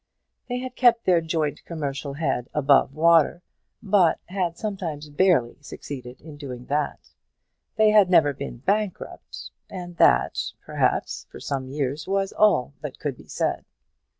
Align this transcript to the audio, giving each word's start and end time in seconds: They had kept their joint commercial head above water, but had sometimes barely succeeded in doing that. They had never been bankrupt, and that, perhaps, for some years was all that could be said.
They 0.49 0.57
had 0.61 0.75
kept 0.75 1.05
their 1.05 1.21
joint 1.21 1.63
commercial 1.63 2.13
head 2.13 2.49
above 2.55 2.95
water, 2.95 3.43
but 3.83 4.17
had 4.29 4.57
sometimes 4.57 5.09
barely 5.11 5.61
succeeded 5.61 6.19
in 6.21 6.37
doing 6.37 6.65
that. 6.69 7.11
They 7.75 7.91
had 7.91 8.09
never 8.09 8.33
been 8.33 8.57
bankrupt, 8.57 9.51
and 9.69 9.97
that, 9.97 10.39
perhaps, 10.65 11.27
for 11.29 11.39
some 11.39 11.67
years 11.69 12.07
was 12.07 12.33
all 12.33 12.73
that 12.81 12.97
could 12.97 13.15
be 13.15 13.27
said. 13.27 13.63